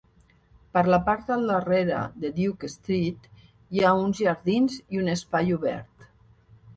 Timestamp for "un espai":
5.03-5.53